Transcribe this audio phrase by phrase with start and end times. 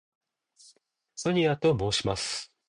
[1.13, 2.51] ソニアと申します。